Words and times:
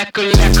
lekker, 0.00 0.22
lekker, 0.22 0.60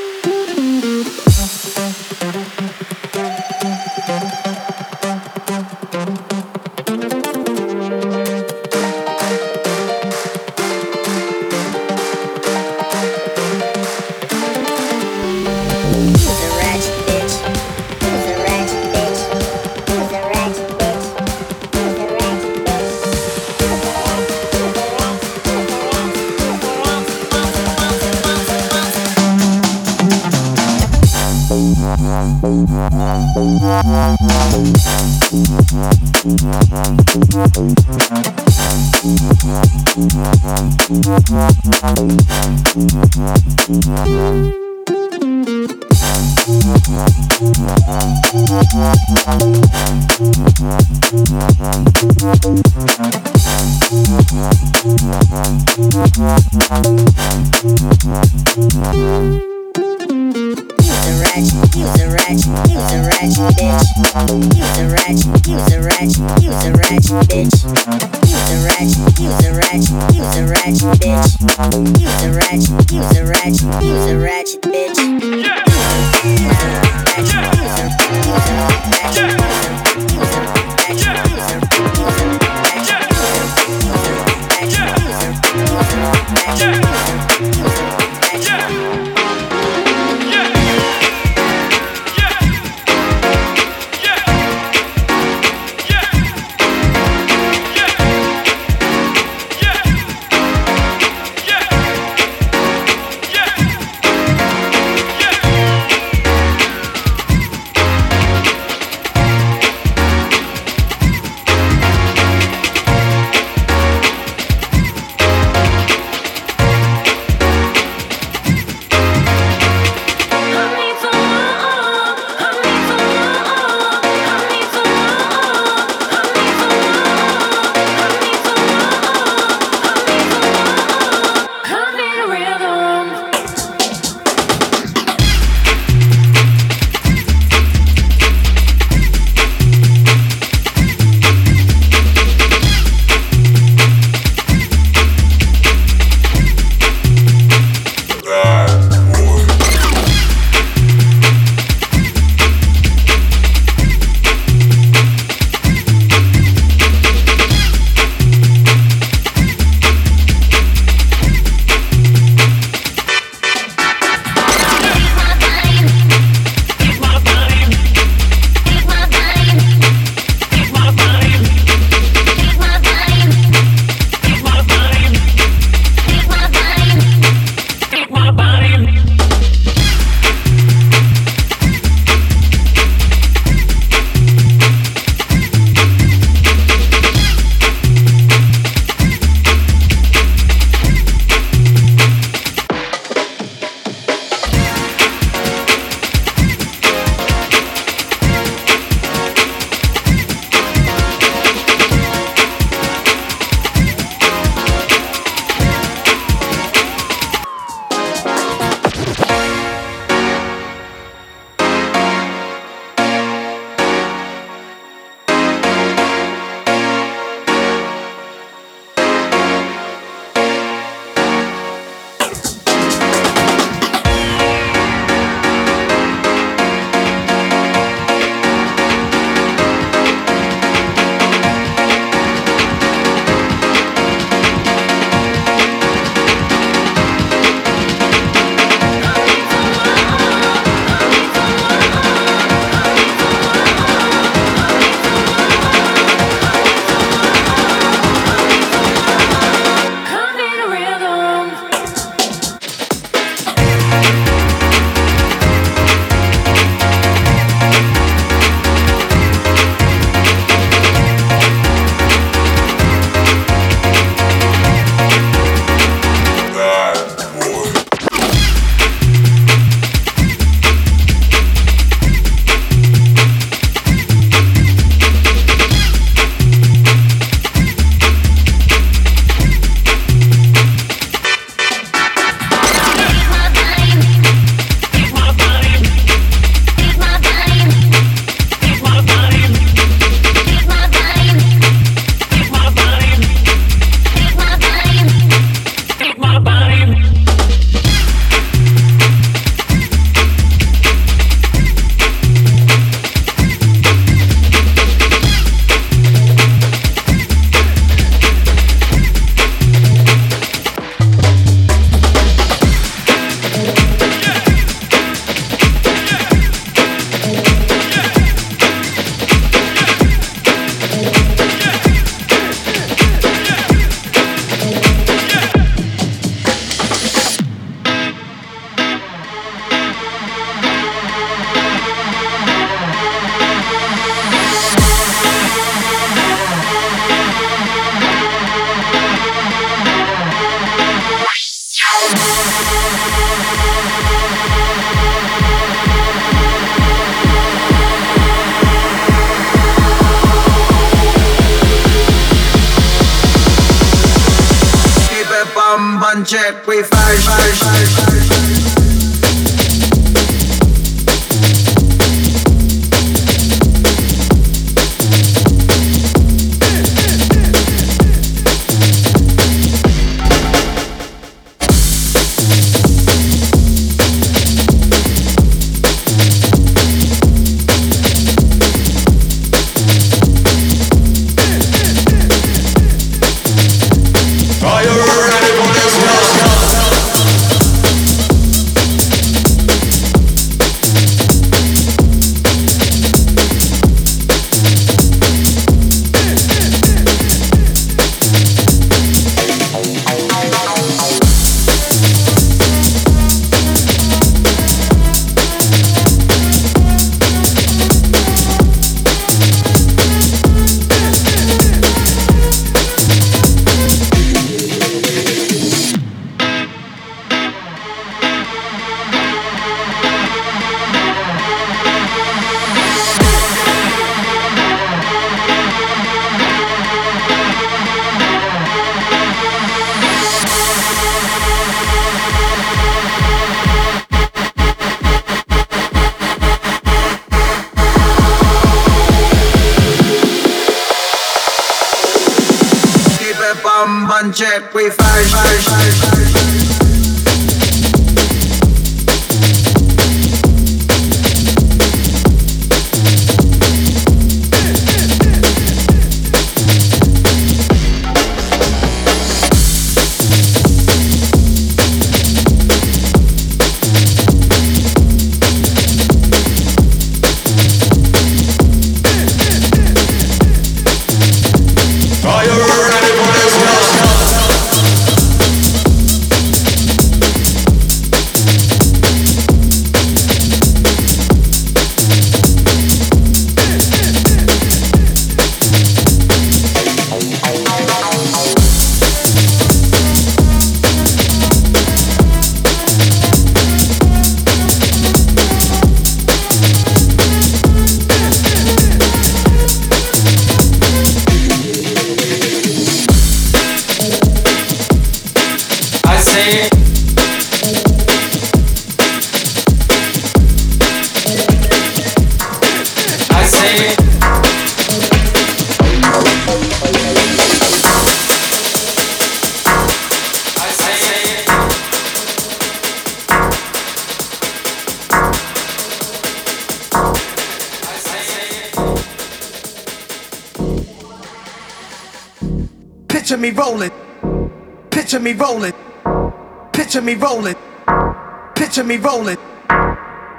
Picture 538.81 538.97
me 538.97 538.97
rolling. 538.97 539.37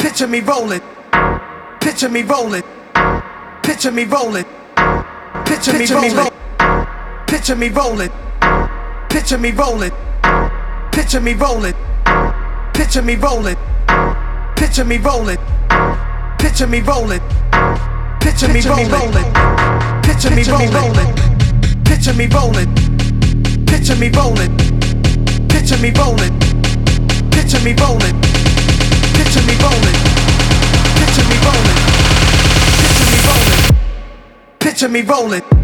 Picture 0.00 0.26
me 0.26 0.40
rolling. 0.40 0.80
Picture 1.80 2.08
me 2.08 2.22
rolling. 2.22 2.64
Picture 3.62 3.92
me 3.92 4.02
rolling. 4.04 4.44
Picture 5.44 5.72
me 5.72 5.84
rolling. 5.86 6.32
Picture 7.28 7.54
me 7.54 7.68
rolling. 7.68 8.10
Picture 9.08 9.38
me 9.38 9.52
rolling. 9.52 9.92
Picture 10.90 11.20
me 11.20 11.34
rolling. 11.34 11.74
Picture 12.74 13.02
me 13.02 13.14
rolling. 13.14 13.56
Picture 14.56 14.82
me 14.82 14.96
rolling. 14.98 15.38
Picture 16.42 16.66
me 16.66 16.80
rolling. 16.80 17.20
Picture 18.26 18.66
me 18.66 18.86
rolling. 18.88 19.22
Picture 20.02 20.30
me 20.30 20.42
rolling. 20.42 20.88
Picture 21.84 22.14
me 22.14 22.26
rolling. 22.26 22.74
Picture 23.66 23.94
me 23.94 24.10
rolling. 24.10 24.56
Picture 25.48 25.78
me 25.78 25.90
rolling. 25.92 26.40
Picture 27.30 27.60
me 27.64 27.74
rolling. 27.74 28.31
Picture 34.82 34.88
me 34.88 35.02
rolling. 35.02 35.61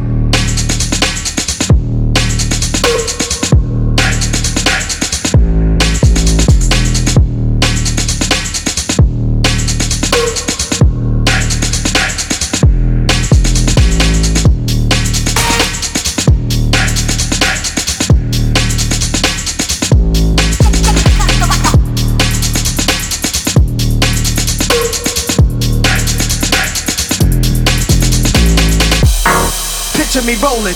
Rolling. 30.58 30.74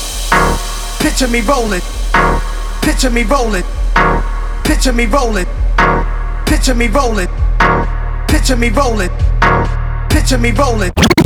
Picture 1.00 1.28
me 1.28 1.40
rolling. 1.40 1.80
Picture 2.82 3.10
me 3.10 3.22
rolling. 3.24 3.64
Picture 4.64 4.92
me 4.92 5.06
rolling. 5.06 5.46
Picture 6.46 6.74
me 6.74 6.88
rolling. 6.88 7.28
Picture 8.28 8.56
me 8.56 8.68
rolling. 8.68 9.10
Picture 10.08 10.38
me 10.38 10.50
rolling. 10.52 11.21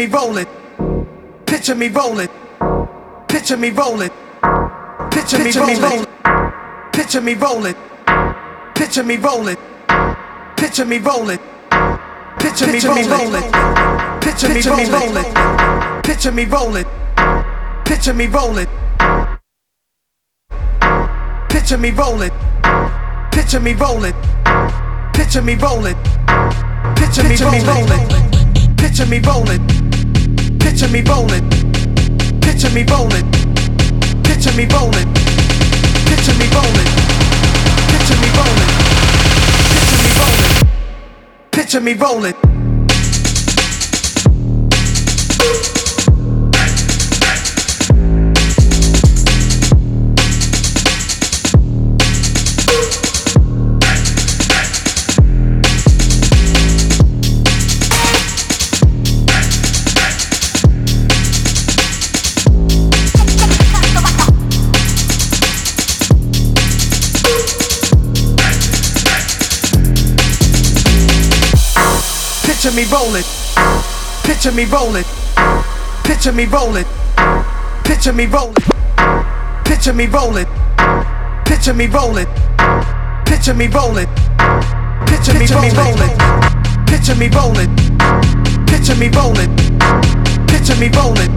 Me 0.00 0.06
rolling. 0.06 0.46
Picture 1.44 1.74
me 1.74 1.88
rolling. 1.88 2.28
Picture 3.28 3.58
me 3.58 3.68
rolling. 3.68 4.10
Picture 5.10 5.38
me 5.38 5.52
rolling. 5.52 6.06
Picture 6.90 7.20
me 7.20 7.34
rolling. 7.34 7.74
Picture 8.74 9.04
me 9.04 9.16
rolling. 9.16 9.56
Picture 10.56 10.86
me 10.86 10.98
rolling. 10.98 11.38
Picture 12.38 12.94
me 12.94 13.02
rolling. 13.08 13.42
Picture 14.22 14.48
me 14.48 14.64
rolling. 14.64 15.26
Picture 16.02 16.32
me 16.32 16.46
rolling. 16.46 16.86
Picture 17.84 18.14
me 18.14 18.26
rolling. 18.26 18.66
Picture 21.50 21.78
me 21.78 21.90
rolling. 21.92 22.32
Picture 23.30 23.60
me 23.60 23.74
rolling. 23.74 24.14
Picture 25.12 25.42
me 25.42 25.54
rolling. 25.56 25.96
Picture 26.96 27.22
me 27.22 27.60
rolling. 27.60 28.30
Picture 28.78 29.06
me 29.06 29.18
rolling. 29.20 29.89
Picture 30.60 30.88
me 30.88 31.00
rolling. 31.02 31.48
Picture 32.40 32.70
me 32.70 32.84
rolling. 32.84 33.26
Picture 34.22 34.52
me 34.56 34.66
rolling. 34.66 35.08
Picture 36.06 36.36
me 36.38 36.46
rolling. 36.54 36.90
Picture 37.90 38.18
me 38.20 38.28
rolling. 38.36 38.70
Picture 39.72 40.00
me 40.02 40.10
rolling. 40.20 40.66
Picture 41.50 41.80
me 41.80 41.92
rolling. 41.94 42.69
Picture 72.70 72.86
me 72.86 72.92
rolling. 72.92 73.24
Picture 74.22 74.52
me 74.52 74.64
rolling. 74.64 75.04
Picture 76.04 76.32
me 76.32 76.44
rolling. 76.44 76.84
Picture 77.82 78.12
me 78.12 78.26
rolling. 78.26 78.64
Picture 79.64 79.92
me 79.92 80.06
rolling. 80.06 80.46
Picture 81.44 81.74
me 81.74 81.86
rolling. 81.88 82.26
Picture 83.26 83.54
me 83.54 83.66
rolling. 83.66 84.06
Picture 85.04 85.34
me 85.34 85.48
rolling. 85.66 86.06
Picture 86.86 87.16
me 87.16 87.28
rolling. 87.28 87.74
Picture 88.66 88.94
me 88.94 89.08
rolling. 89.08 89.50
Picture 90.46 90.76
me 90.78 90.88
rolling. 90.94 91.36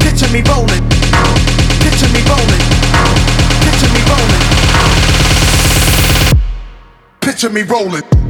Picture 0.00 0.28
me 0.32 0.42
rolling. 0.42 0.82
Picture 1.78 2.10
me 2.10 2.20
rolling. 2.26 2.62
Picture 3.62 3.92
me 3.94 4.02
rolling. 4.10 4.42
Picture 7.20 7.50
me 7.50 7.62
rolling. 7.62 8.21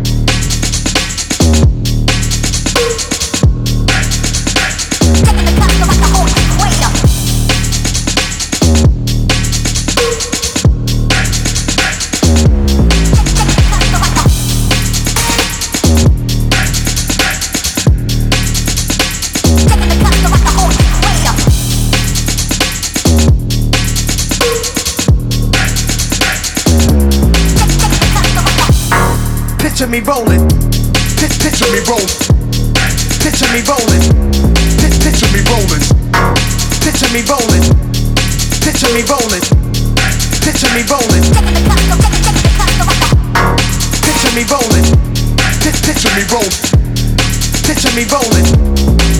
Picture 29.82 29.90
me 29.90 29.98
rolling. 30.06 30.46
Picture 31.18 31.66
me 31.74 31.82
rolling. 31.90 32.06
Picture 33.18 33.50
me 33.50 33.66
rolling. 33.66 33.98
Picture 34.78 35.18
me 35.26 35.42
rolling. 35.42 35.82
Pic- 35.82 36.78
Picture 36.78 37.10
me 37.10 37.26
rolling. 37.26 37.66
Picture 38.62 38.86
me 38.94 39.02
rolling. 39.10 39.42
Picture 40.38 40.70
me 40.70 40.86
rolling. 40.86 41.26
Picture 44.06 44.30
me 44.38 44.46
rolling. 44.46 44.86
Picture 45.82 46.14
me 46.14 46.30
rolling. 46.30 46.62
Picture 47.66 47.90
me 47.98 48.06
rolling. 48.06 48.46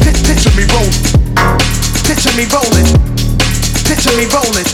Picture 0.06 0.54
me 0.54 0.62
rolling. 0.70 1.10
Picture 2.06 2.38
me 2.38 2.46
rolling. 2.46 2.86
Picture 3.82 4.14
me 4.14 4.30
rolling. 4.30 4.70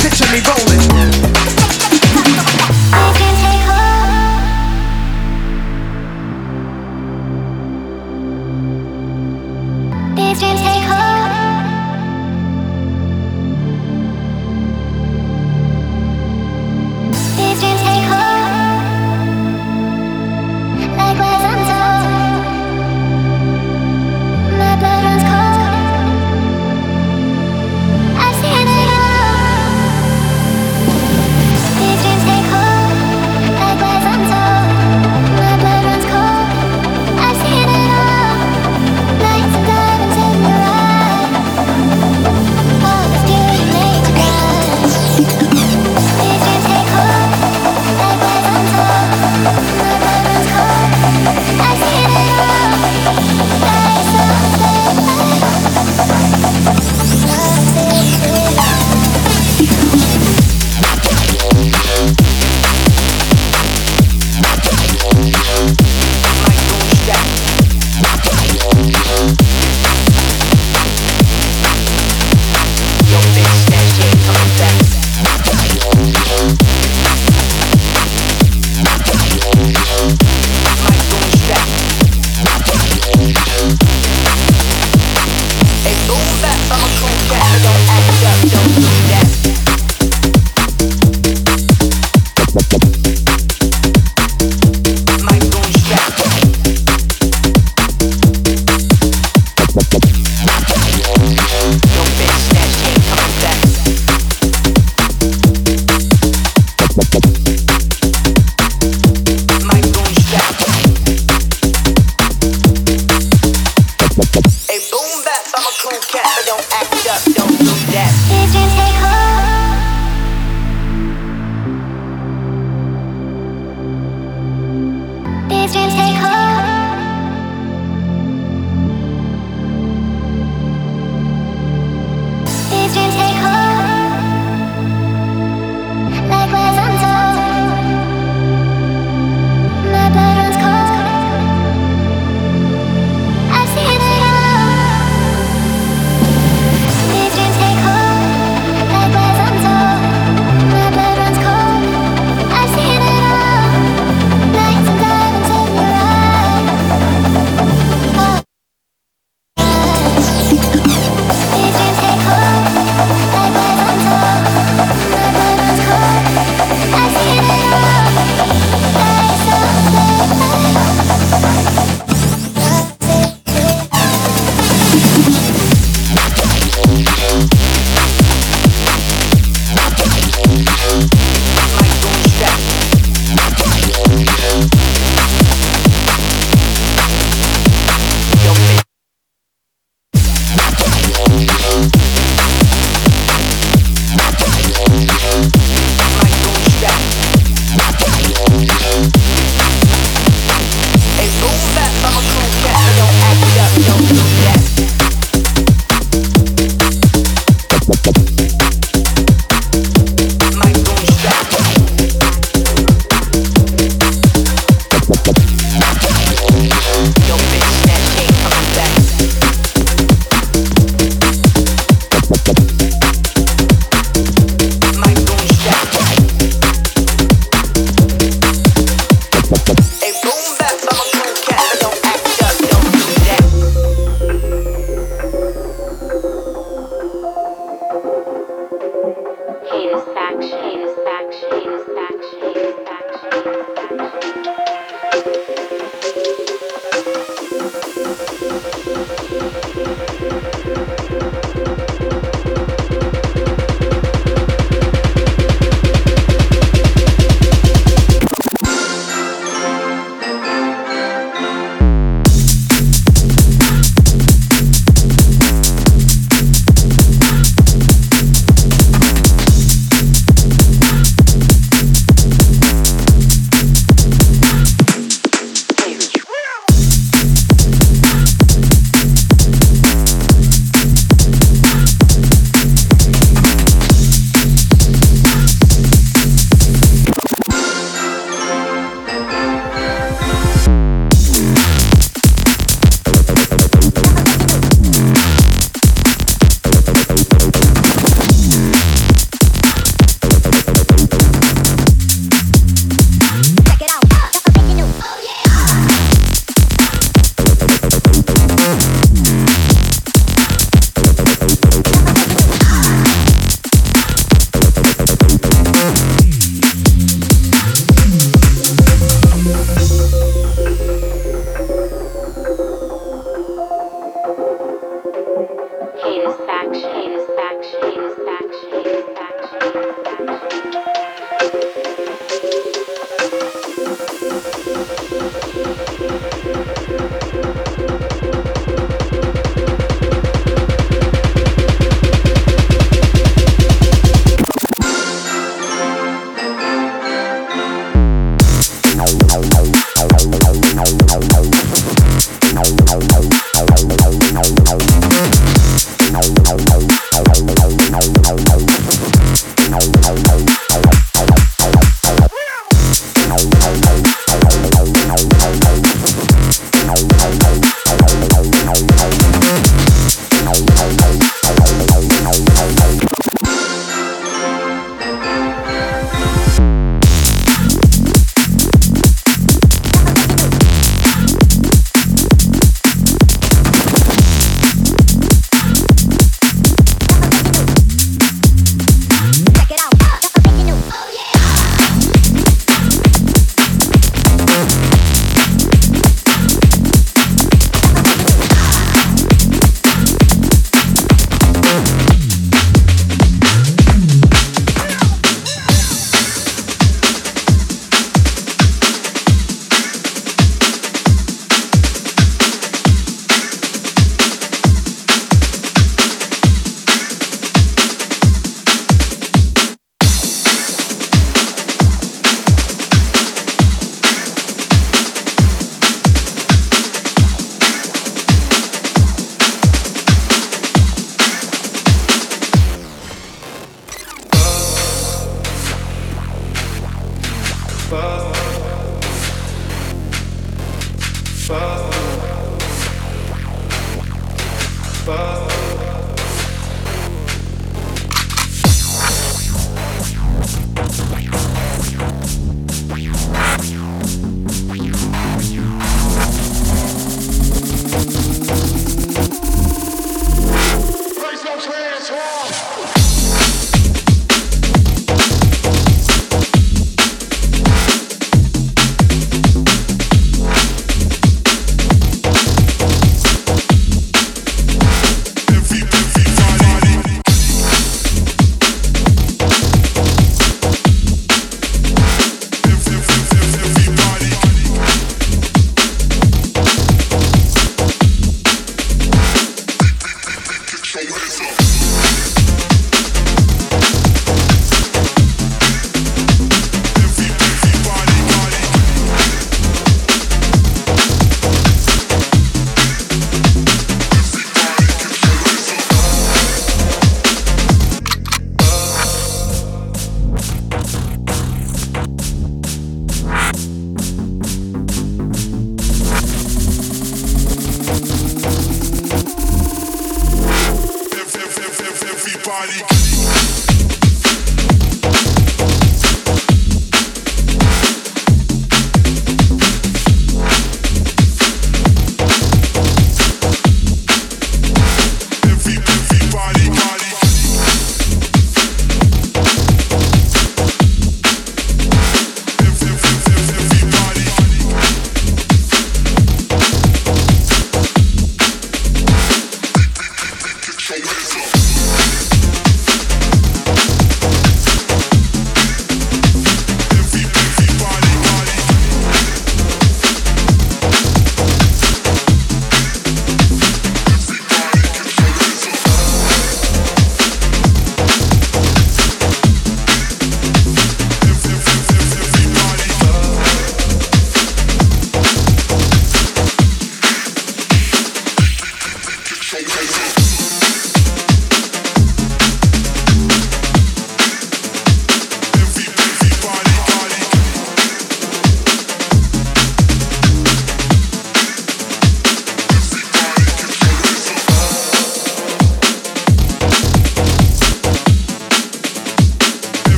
Picture 0.00 0.24
me 0.32 0.40
rolling. 0.40 0.80
Please, 10.26 10.40
take 10.40 10.82
hold. 10.82 11.05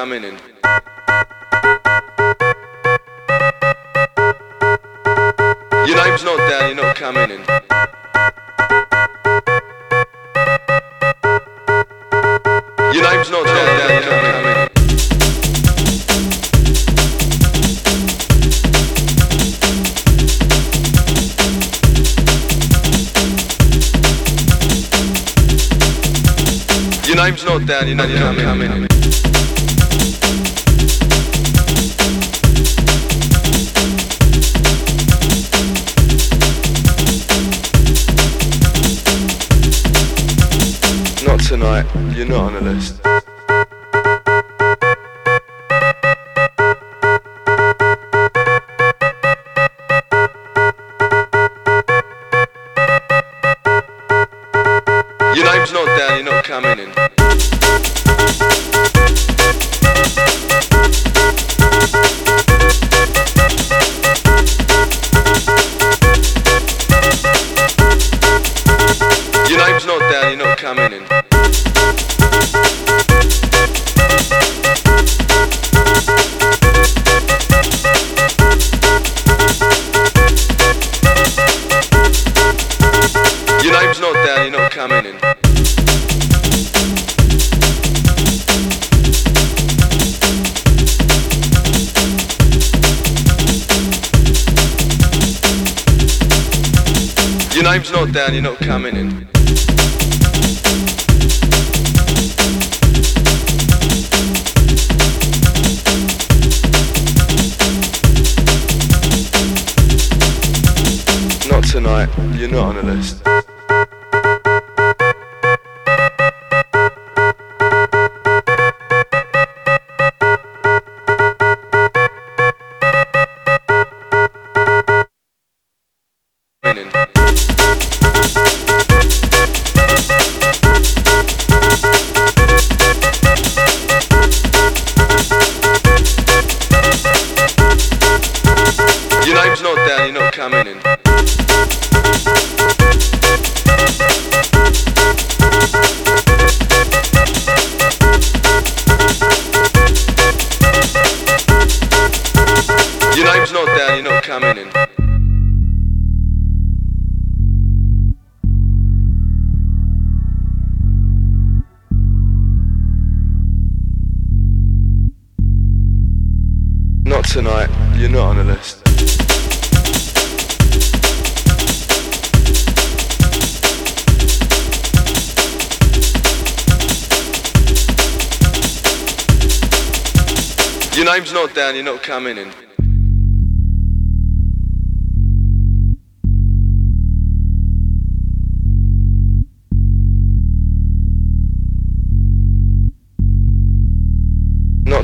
Coming 0.00 0.24
in. 0.24 0.32
Your 5.86 5.96
name's 6.02 6.24
not 6.24 6.38
down, 6.48 6.68
you're 6.68 6.76
not 6.76 6.96
coming 6.96 7.30
in. 7.30 7.40
Your 12.94 13.04
name's 13.10 13.28
not 13.28 13.44
down, 13.44 13.78
down, 13.78 13.90
you're 13.92 14.06
not 14.06 14.24
coming 14.32 14.56
in. 14.56 14.68
Your 27.06 27.16
name's 27.16 27.44
not 27.44 27.66
down, 27.66 27.86
you're 27.86 27.96
not, 27.96 28.08
not 28.08 28.38
coming 28.38 28.90
tonight, 41.82 42.16
you're 42.16 42.26
not 42.26 42.54
on 42.54 42.54
the 42.54 42.72
list. 42.72 42.99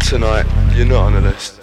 tonight, 0.06 0.46
you're 0.76 0.86
not 0.86 1.06
on 1.06 1.14
the 1.14 1.20
list. 1.20 1.60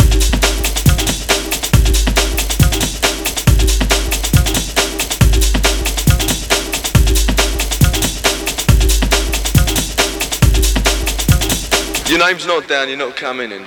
Your 12.10 12.20
name's 12.20 12.46
not 12.46 12.68
down, 12.68 12.90
you're 12.90 12.98
not 12.98 13.16
coming 13.16 13.54
in. 13.54 13.66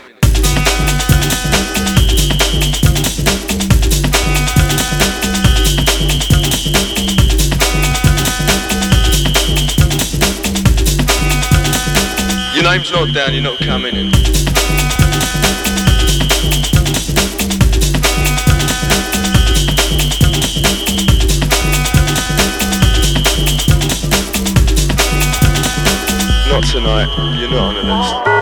Your 12.54 12.64
name's 12.64 12.92
not 12.92 13.14
down, 13.14 13.32
you're 13.32 13.42
not 13.42 13.58
coming 13.60 13.94
in. 13.94 14.55
Not 26.56 26.64
tonight, 26.64 27.38
you're 27.38 27.50
not 27.50 27.74
on 27.74 27.74
the 27.74 27.82
list. 27.82 28.35